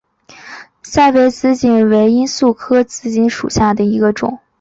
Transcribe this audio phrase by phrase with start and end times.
[0.81, 4.39] 赛北紫堇为罂粟科紫堇属下的一个种。